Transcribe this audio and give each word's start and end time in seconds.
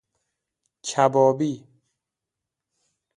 کبابی 0.83 1.67